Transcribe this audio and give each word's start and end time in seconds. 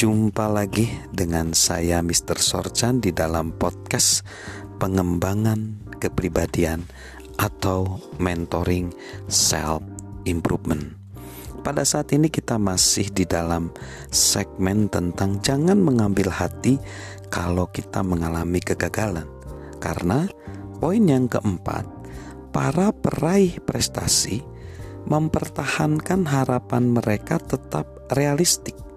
Jumpa 0.00 0.48
lagi 0.48 0.88
dengan 1.12 1.52
saya 1.52 2.00
Mr. 2.00 2.40
Sorchan 2.40 3.04
di 3.04 3.12
dalam 3.12 3.52
podcast 3.52 4.24
pengembangan 4.80 5.76
kepribadian 6.00 6.88
atau 7.36 8.00
mentoring 8.16 8.96
self 9.28 9.84
improvement. 10.24 10.96
Pada 11.60 11.84
saat 11.84 12.16
ini 12.16 12.32
kita 12.32 12.56
masih 12.56 13.12
di 13.12 13.28
dalam 13.28 13.76
segmen 14.08 14.88
tentang 14.88 15.36
jangan 15.44 15.76
mengambil 15.76 16.32
hati 16.32 16.80
kalau 17.28 17.68
kita 17.68 18.00
mengalami 18.00 18.64
kegagalan. 18.64 19.28
Karena 19.84 20.24
poin 20.80 21.04
yang 21.04 21.28
keempat, 21.28 21.84
para 22.56 22.88
peraih 22.96 23.60
prestasi 23.68 24.40
mempertahankan 25.04 26.24
harapan 26.24 26.88
mereka 26.88 27.36
tetap 27.36 27.84
realistik. 28.16 28.88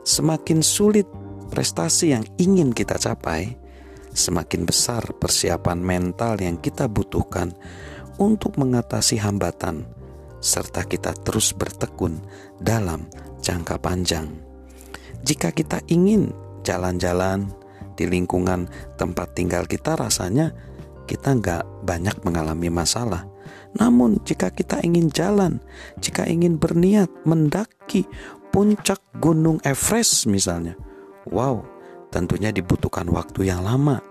Semakin 0.00 0.64
sulit 0.64 1.04
prestasi 1.52 2.16
yang 2.16 2.24
ingin 2.40 2.72
kita 2.72 2.96
capai, 2.96 3.52
semakin 4.16 4.64
besar 4.64 5.04
persiapan 5.18 5.78
mental 5.82 6.40
yang 6.40 6.56
kita 6.56 6.88
butuhkan 6.88 7.52
untuk 8.16 8.56
mengatasi 8.56 9.20
hambatan, 9.20 9.84
serta 10.40 10.88
kita 10.88 11.12
terus 11.20 11.52
bertekun 11.52 12.20
dalam 12.56 13.04
jangka 13.44 13.76
panjang. 13.76 14.28
Jika 15.20 15.52
kita 15.52 15.84
ingin 15.92 16.32
jalan-jalan 16.64 17.52
di 17.96 18.08
lingkungan 18.08 18.72
tempat 18.96 19.36
tinggal 19.36 19.68
kita, 19.68 20.00
rasanya 20.00 20.56
kita 21.04 21.36
nggak 21.36 21.84
banyak 21.84 22.16
mengalami 22.24 22.72
masalah. 22.72 23.28
Namun, 23.76 24.18
jika 24.26 24.50
kita 24.50 24.82
ingin 24.82 25.10
jalan, 25.10 25.62
jika 26.02 26.26
ingin 26.26 26.58
berniat 26.58 27.10
mendaki 27.22 28.06
puncak 28.50 28.98
Gunung 29.18 29.62
Everest, 29.62 30.26
misalnya, 30.26 30.74
wow, 31.30 31.62
tentunya 32.10 32.50
dibutuhkan 32.50 33.06
waktu 33.10 33.50
yang 33.50 33.62
lama, 33.62 34.02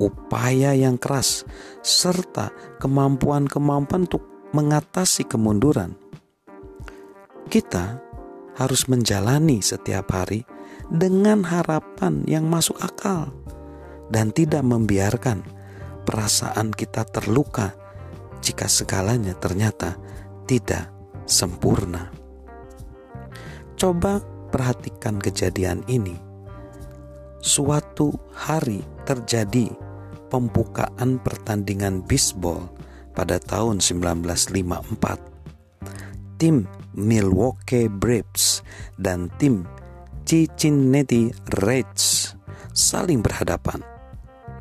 upaya 0.00 0.72
yang 0.74 0.96
keras, 0.96 1.44
serta 1.84 2.50
kemampuan-kemampuan 2.80 4.08
untuk 4.08 4.24
mengatasi 4.54 5.26
kemunduran. 5.28 5.94
Kita 7.50 8.00
harus 8.56 8.86
menjalani 8.86 9.60
setiap 9.60 10.14
hari 10.14 10.46
dengan 10.88 11.42
harapan 11.42 12.22
yang 12.24 12.46
masuk 12.46 12.78
akal 12.80 13.34
dan 14.08 14.30
tidak 14.30 14.62
membiarkan 14.62 15.42
perasaan 16.06 16.70
kita 16.70 17.02
terluka 17.10 17.74
jika 18.38 18.70
segalanya 18.70 19.34
ternyata 19.34 19.98
tidak 20.46 20.92
sempurna. 21.26 22.13
Coba 23.84 24.16
perhatikan 24.48 25.20
kejadian 25.20 25.84
ini. 25.92 26.16
Suatu 27.44 28.16
hari 28.32 28.80
terjadi 29.04 29.68
pembukaan 30.32 31.20
pertandingan 31.20 32.00
bisbol 32.00 32.64
pada 33.12 33.36
tahun 33.36 33.84
1954. 33.84 36.40
Tim 36.40 36.64
Milwaukee 36.96 37.92
Braves 37.92 38.64
dan 38.96 39.28
tim 39.36 39.68
Cincinnati 40.24 41.28
Reds 41.60 42.32
saling 42.72 43.20
berhadapan. 43.20 43.84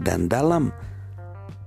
Dan 0.00 0.32
dalam 0.32 0.72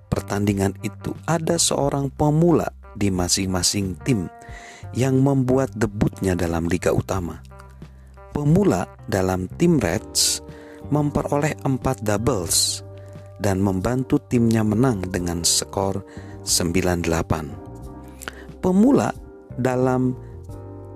pertandingan 0.10 0.74
itu 0.82 1.14
ada 1.30 1.62
seorang 1.62 2.10
pemula 2.18 2.74
di 2.98 3.14
masing-masing 3.14 3.94
tim 4.02 4.26
yang 4.94 5.18
membuat 5.22 5.74
debutnya 5.74 6.36
dalam 6.38 6.70
liga 6.70 6.94
utama. 6.94 7.42
Pemula 8.34 8.88
dalam 9.06 9.46
tim 9.58 9.78
Reds 9.78 10.42
memperoleh 10.90 11.54
empat 11.66 12.02
doubles 12.02 12.82
dan 13.42 13.62
membantu 13.62 14.18
timnya 14.26 14.64
menang 14.66 15.02
dengan 15.10 15.44
skor 15.46 16.02
98. 16.46 18.62
Pemula 18.62 19.14
dalam 19.58 20.16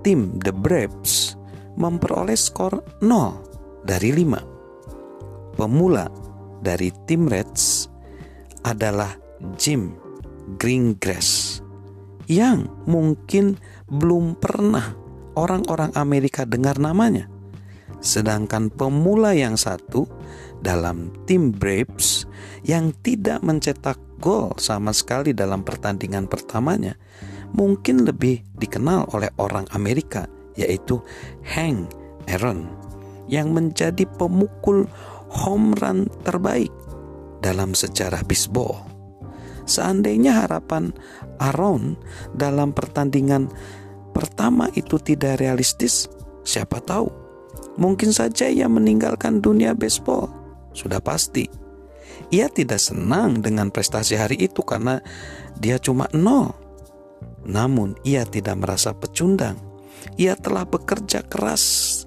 tim 0.02 0.38
The 0.40 0.52
Braves 0.54 1.36
memperoleh 1.78 2.36
skor 2.38 2.82
0 3.02 3.86
dari 3.86 4.12
5. 4.14 5.58
Pemula 5.58 6.06
dari 6.62 6.90
tim 7.06 7.28
Reds 7.30 7.88
adalah 8.66 9.14
Jim 9.54 9.94
Greengrass 10.58 11.62
yang 12.28 12.68
mungkin 12.84 13.56
belum 13.88 14.36
pernah 14.36 14.94
orang-orang 15.36 15.92
Amerika 15.96 16.44
dengar 16.44 16.76
namanya. 16.80 17.28
Sedangkan 17.98 18.70
pemula 18.70 19.34
yang 19.34 19.58
satu 19.58 20.06
dalam 20.62 21.10
tim 21.26 21.50
Braves 21.50 22.26
yang 22.62 22.94
tidak 23.02 23.42
mencetak 23.42 23.98
gol 24.18 24.54
sama 24.58 24.90
sekali 24.90 25.34
dalam 25.34 25.62
pertandingan 25.62 26.26
pertamanya 26.26 26.98
mungkin 27.54 28.04
lebih 28.04 28.44
dikenal 28.58 29.08
oleh 29.14 29.30
orang 29.38 29.64
Amerika 29.72 30.26
yaitu 30.58 30.98
Hank 31.46 31.94
Aaron 32.26 32.66
yang 33.30 33.54
menjadi 33.54 34.04
pemukul 34.18 34.88
home 35.30 35.76
run 35.78 36.08
terbaik 36.24 36.72
dalam 37.44 37.76
sejarah 37.76 38.24
bisbol. 38.26 38.87
Seandainya 39.68 40.48
harapan 40.48 40.96
Aaron 41.36 42.00
dalam 42.32 42.72
pertandingan 42.72 43.52
pertama 44.16 44.72
itu 44.72 44.96
tidak 44.96 45.44
realistis, 45.44 46.08
siapa 46.40 46.80
tahu 46.80 47.28
mungkin 47.78 48.10
saja 48.10 48.50
ia 48.50 48.66
meninggalkan 48.66 49.38
dunia 49.38 49.72
baseball. 49.72 50.32
Sudah 50.74 50.98
pasti. 50.98 51.46
Ia 52.28 52.50
tidak 52.50 52.82
senang 52.82 53.40
dengan 53.40 53.72
prestasi 53.72 54.18
hari 54.18 54.36
itu 54.42 54.60
karena 54.60 55.00
dia 55.56 55.78
cuma 55.80 56.10
nol. 56.12 56.52
Namun 57.46 57.96
ia 58.04 58.26
tidak 58.28 58.58
merasa 58.60 58.92
pecundang. 58.92 59.56
Ia 60.20 60.36
telah 60.36 60.68
bekerja 60.68 61.24
keras 61.24 62.04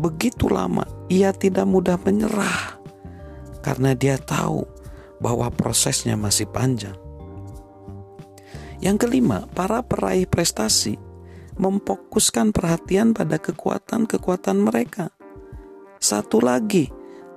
begitu 0.00 0.48
lama. 0.48 0.86
Ia 1.12 1.34
tidak 1.34 1.68
mudah 1.68 2.00
menyerah 2.00 2.80
karena 3.60 3.92
dia 3.92 4.16
tahu 4.16 4.64
bahwa 5.20 5.52
prosesnya 5.52 6.16
masih 6.16 6.48
panjang. 6.48 6.96
Yang 8.80 9.06
kelima, 9.06 9.44
para 9.52 9.84
peraih 9.84 10.24
prestasi 10.24 10.96
memfokuskan 11.60 12.56
perhatian 12.56 13.12
pada 13.12 13.36
kekuatan-kekuatan 13.36 14.56
mereka. 14.56 15.12
Satu 16.00 16.40
lagi, 16.40 16.88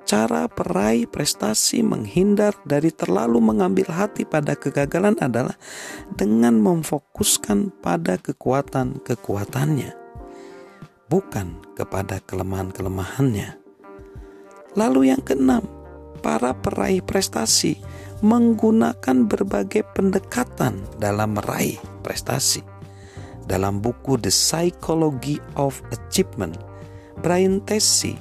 cara 0.07 0.47
peraih 0.47 1.03
prestasi 1.03 1.83
menghindar 1.83 2.55
dari 2.63 2.95
terlalu 2.95 3.43
mengambil 3.43 3.91
hati 3.91 4.23
pada 4.23 4.55
kegagalan 4.55 5.19
adalah 5.19 5.59
dengan 6.15 6.55
memfokuskan 6.63 7.83
pada 7.83 8.15
kekuatan-kekuatannya, 8.15 9.91
bukan 11.11 11.47
kepada 11.75 12.23
kelemahan-kelemahannya. 12.23 13.59
Lalu 14.79 15.11
yang 15.11 15.19
keenam, 15.19 15.67
para 16.23 16.55
peraih 16.55 17.03
prestasi 17.03 17.77
menggunakan 18.23 19.27
berbagai 19.27 19.83
pendekatan 19.91 20.79
dalam 20.97 21.35
meraih 21.35 21.75
prestasi. 21.99 22.63
Dalam 23.43 23.83
buku 23.83 24.15
The 24.15 24.31
Psychology 24.31 25.35
of 25.59 25.83
Achievement, 25.91 26.55
Brian 27.19 27.59
Tracy 27.67 28.15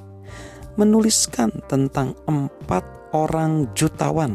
menuliskan 0.75 1.55
tentang 1.71 2.19
empat 2.27 2.83
orang 3.15 3.71
jutawan 3.79 4.35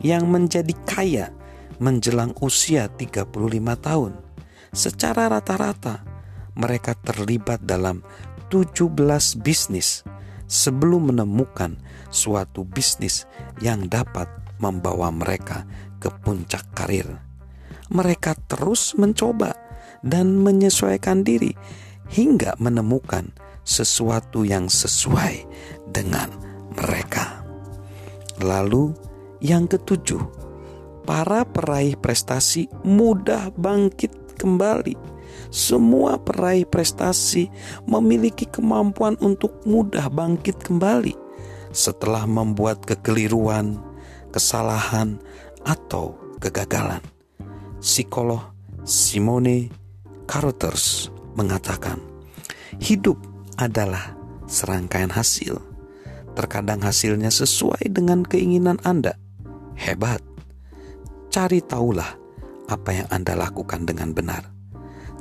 yang 0.00 0.32
menjadi 0.32 0.72
kaya 0.88 1.26
menjelang 1.82 2.32
usia 2.40 2.88
35 2.88 3.28
tahun. 3.84 4.12
Secara 4.72 5.28
rata-rata, 5.28 6.00
mereka 6.56 6.96
terlibat 6.96 7.60
dalam 7.68 8.00
17 8.48 8.88
bisnis 9.44 10.00
sebelum 10.52 11.08
menemukan 11.08 11.80
suatu 12.12 12.68
bisnis 12.68 13.24
yang 13.64 13.88
dapat 13.88 14.28
membawa 14.60 15.08
mereka 15.08 15.64
ke 15.96 16.12
puncak 16.12 16.68
karir. 16.76 17.08
Mereka 17.88 18.36
terus 18.52 18.92
mencoba 19.00 19.56
dan 20.04 20.36
menyesuaikan 20.44 21.24
diri 21.24 21.56
hingga 22.12 22.60
menemukan 22.60 23.32
sesuatu 23.64 24.44
yang 24.44 24.68
sesuai 24.68 25.48
dengan 25.88 26.28
mereka. 26.76 27.40
Lalu, 28.42 28.92
yang 29.40 29.70
ketujuh, 29.70 30.20
para 31.08 31.46
peraih 31.46 31.96
prestasi 31.96 32.66
mudah 32.82 33.54
bangkit 33.54 34.36
kembali. 34.40 35.11
Semua 35.52 36.16
peraih 36.16 36.64
prestasi 36.64 37.52
memiliki 37.84 38.48
kemampuan 38.48 39.20
untuk 39.20 39.52
mudah 39.68 40.08
bangkit 40.08 40.56
kembali 40.64 41.12
setelah 41.76 42.24
membuat 42.24 42.80
kekeliruan, 42.88 43.76
kesalahan, 44.32 45.20
atau 45.68 46.16
kegagalan. 46.40 47.04
Psikolog 47.84 48.40
Simone 48.88 49.68
Carothers 50.24 51.12
mengatakan, 51.36 52.00
hidup 52.80 53.20
adalah 53.60 54.16
serangkaian 54.48 55.12
hasil. 55.12 55.60
Terkadang 56.32 56.80
hasilnya 56.80 57.28
sesuai 57.28 57.92
dengan 57.92 58.24
keinginan 58.24 58.80
Anda. 58.88 59.20
Hebat. 59.76 60.24
Cari 61.28 61.60
tahulah 61.60 62.08
apa 62.72 62.90
yang 62.96 63.08
Anda 63.12 63.36
lakukan 63.36 63.84
dengan 63.84 64.16
benar. 64.16 64.61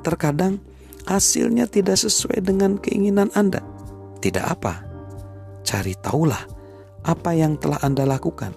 Terkadang 0.02 0.58
hasilnya 1.06 1.70
tidak 1.70 1.98
sesuai 1.98 2.42
dengan 2.42 2.78
keinginan 2.78 3.30
Anda. 3.38 3.62
Tidak 4.22 4.46
apa. 4.46 4.86
Cari 5.62 5.94
tahulah 5.98 6.42
apa 7.06 7.32
yang 7.34 7.58
telah 7.58 7.82
Anda 7.82 8.06
lakukan 8.06 8.54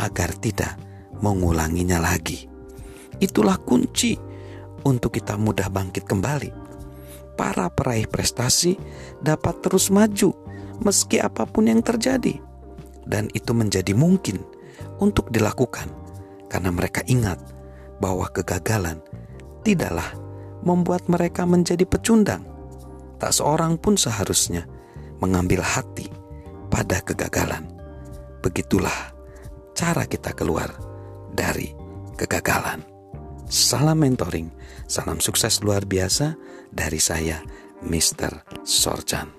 agar 0.00 0.36
tidak 0.36 0.76
mengulanginya 1.20 2.00
lagi. 2.00 2.48
Itulah 3.16 3.56
kunci 3.60 4.16
untuk 4.84 5.16
kita 5.16 5.40
mudah 5.40 5.72
bangkit 5.72 6.04
kembali. 6.04 6.52
Para 7.36 7.68
peraih 7.68 8.08
prestasi 8.08 8.80
dapat 9.20 9.60
terus 9.60 9.92
maju 9.92 10.32
meski 10.80 11.20
apa 11.20 11.44
pun 11.48 11.68
yang 11.68 11.80
terjadi, 11.80 12.36
dan 13.08 13.28
itu 13.32 13.52
menjadi 13.52 13.92
mungkin 13.96 14.40
untuk 15.00 15.28
dilakukan 15.32 15.88
karena 16.48 16.72
mereka 16.72 17.04
ingat 17.08 17.40
bahwa 18.00 18.28
kegagalan 18.28 19.00
tidaklah 19.64 20.08
membuat 20.66 21.06
mereka 21.06 21.46
menjadi 21.46 21.86
pecundang. 21.86 22.42
Tak 23.22 23.32
seorang 23.32 23.78
pun 23.78 23.94
seharusnya 23.94 24.66
mengambil 25.22 25.62
hati 25.62 26.10
pada 26.68 27.00
kegagalan. 27.00 27.70
Begitulah 28.42 29.14
cara 29.72 30.04
kita 30.04 30.34
keluar 30.34 30.74
dari 31.32 31.72
kegagalan. 32.18 32.82
Salam 33.46 34.02
mentoring, 34.02 34.50
salam 34.90 35.22
sukses 35.22 35.62
luar 35.62 35.86
biasa 35.86 36.34
dari 36.74 36.98
saya, 36.98 37.38
Mr. 37.86 38.42
Sorjan. 38.66 39.35